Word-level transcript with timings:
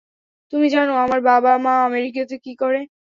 তুমি 0.53 0.67
জানো 0.75 0.93
আমার 1.03 1.19
বাবা-মা 1.27 1.73
আমেরিকাতে 1.87 2.35
কী 2.45 2.53
করে? 2.61 2.79